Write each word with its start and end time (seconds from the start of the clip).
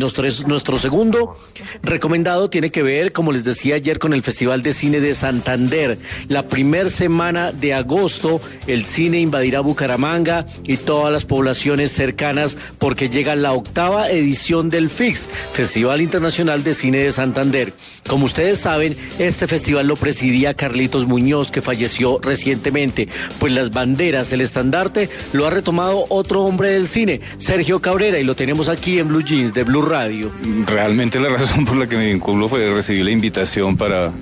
Nuestro, 0.00 0.22
nuestro, 0.46 0.78
segundo 0.78 1.36
recomendado 1.82 2.48
tiene 2.48 2.70
que 2.70 2.84
ver, 2.84 3.10
como 3.10 3.32
les 3.32 3.42
decía 3.42 3.74
ayer, 3.74 3.98
con 3.98 4.14
el 4.14 4.22
Festival 4.22 4.62
de 4.62 4.72
Cine 4.72 5.00
de 5.00 5.12
Santander. 5.12 5.98
La 6.28 6.46
primera 6.46 6.88
semana 6.88 7.50
de 7.50 7.74
agosto, 7.74 8.40
el 8.68 8.84
cine 8.84 9.18
invadirá 9.18 9.58
Bucaramanga 9.58 10.46
y 10.62 10.76
todas 10.76 11.12
las 11.12 11.24
poblaciones 11.24 11.90
cercanas 11.90 12.56
porque 12.78 13.08
llega 13.08 13.34
la 13.34 13.52
octava 13.52 14.08
edición 14.08 14.70
del 14.70 14.88
FIX, 14.88 15.28
Festival 15.52 16.00
Internacional 16.00 16.62
de 16.62 16.74
Cine 16.74 16.98
de 16.98 17.10
Santander. 17.10 17.72
Como 18.08 18.26
ustedes 18.26 18.60
saben, 18.60 18.96
este 19.18 19.48
festival 19.48 19.88
lo 19.88 19.96
presidía 19.96 20.54
Carlitos 20.54 21.06
Muñoz, 21.06 21.50
que 21.50 21.60
falleció 21.60 22.20
recientemente. 22.22 23.08
Pues 23.40 23.52
las 23.52 23.72
banderas, 23.72 24.30
el 24.30 24.42
estandarte, 24.42 25.10
lo 25.32 25.44
ha 25.44 25.50
retomado 25.50 26.06
otro 26.08 26.44
hombre 26.44 26.70
del 26.70 26.86
cine, 26.86 27.20
Sergio 27.38 27.80
Cabrera, 27.80 28.20
y 28.20 28.24
lo 28.24 28.36
tenemos 28.36 28.68
aquí 28.68 29.00
en 29.00 29.08
Blue 29.08 29.24
Jeans 29.24 29.52
de 29.52 29.64
Blue 29.64 29.87
Radio. 29.88 30.30
Realmente 30.66 31.18
la 31.18 31.28
razón 31.28 31.64
por 31.64 31.76
la 31.76 31.86
que 31.86 31.96
me 31.96 32.06
vinculo 32.06 32.48
fue 32.48 32.72
recibir 32.72 33.04
la 33.04 33.10
invitación 33.10 33.76
para, 33.76 34.12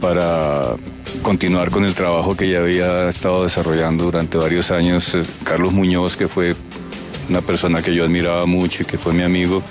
para 0.00 0.76
continuar 1.22 1.70
con 1.70 1.84
el 1.84 1.94
trabajo 1.94 2.36
que 2.36 2.48
ya 2.48 2.60
había 2.60 3.08
estado 3.08 3.44
desarrollando 3.44 4.04
durante 4.04 4.38
varios 4.38 4.70
años. 4.70 5.14
Eh, 5.14 5.22
Carlos 5.44 5.72
Muñoz, 5.72 6.16
que 6.16 6.28
fue 6.28 6.54
una 7.28 7.40
persona 7.40 7.82
que 7.82 7.94
yo 7.94 8.04
admiraba 8.04 8.46
mucho 8.46 8.82
y 8.82 8.86
que 8.86 8.98
fue 8.98 9.12
mi 9.12 9.22
amigo, 9.22 9.62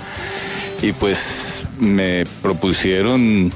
y 0.82 0.92
pues 0.92 1.64
me 1.80 2.24
propusieron 2.42 3.52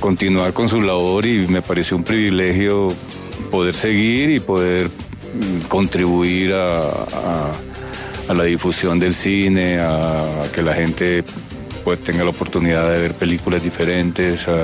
continuar 0.00 0.52
con 0.52 0.68
su 0.68 0.80
labor 0.80 1.26
y 1.26 1.46
me 1.48 1.62
pareció 1.62 1.96
un 1.96 2.04
privilegio 2.04 2.88
poder 3.50 3.74
seguir 3.74 4.30
y 4.30 4.40
poder 4.40 4.88
mm, 4.88 5.68
contribuir 5.68 6.52
a 6.54 6.90
a 6.90 7.52
la 8.32 8.44
difusión 8.44 8.98
del 8.98 9.14
cine, 9.14 9.78
a, 9.80 10.46
que 10.54 10.62
la 10.62 10.74
gente 10.74 11.24
pues 11.84 12.02
tenga 12.02 12.24
la 12.24 12.30
oportunidad 12.30 12.90
de 12.90 13.00
ver 13.00 13.12
películas 13.12 13.62
diferentes, 13.62 14.46
a, 14.48 14.62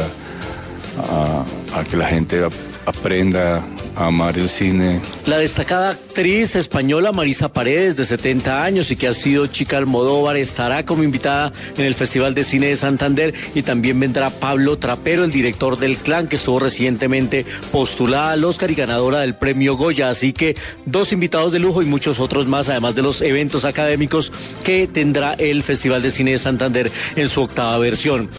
a 1.78 1.84
que 1.84 1.96
la 1.96 2.06
gente 2.06 2.42
aprenda 2.86 3.62
amar 4.06 4.38
el 4.38 4.48
cine. 4.48 5.00
La 5.26 5.38
destacada 5.38 5.90
actriz 5.90 6.56
española 6.56 7.12
Marisa 7.12 7.52
Paredes, 7.52 7.96
de 7.96 8.04
70 8.04 8.64
años 8.64 8.90
y 8.90 8.96
que 8.96 9.08
ha 9.08 9.14
sido 9.14 9.46
chica 9.46 9.76
Almodóvar, 9.76 10.36
estará 10.36 10.84
como 10.84 11.02
invitada 11.02 11.52
en 11.76 11.84
el 11.84 11.94
Festival 11.94 12.34
de 12.34 12.44
Cine 12.44 12.68
de 12.68 12.76
Santander 12.76 13.34
y 13.54 13.62
también 13.62 14.00
vendrá 14.00 14.30
Pablo 14.30 14.78
Trapero, 14.78 15.24
el 15.24 15.30
director 15.30 15.78
del 15.78 15.96
Clan, 15.98 16.28
que 16.28 16.36
estuvo 16.36 16.58
recientemente 16.58 17.44
postulada 17.72 18.32
al 18.32 18.44
Oscar 18.44 18.70
y 18.70 18.74
ganadora 18.74 19.20
del 19.20 19.34
premio 19.34 19.76
Goya. 19.76 20.08
Así 20.08 20.32
que 20.32 20.56
dos 20.86 21.12
invitados 21.12 21.52
de 21.52 21.58
lujo 21.58 21.82
y 21.82 21.86
muchos 21.86 22.20
otros 22.20 22.46
más, 22.46 22.68
además 22.68 22.94
de 22.94 23.02
los 23.02 23.20
eventos 23.20 23.64
académicos 23.64 24.32
que 24.64 24.86
tendrá 24.86 25.34
el 25.34 25.62
Festival 25.62 26.02
de 26.02 26.10
Cine 26.10 26.32
de 26.32 26.38
Santander 26.38 26.90
en 27.16 27.28
su 27.28 27.42
octava 27.42 27.76
versión. 27.78 28.30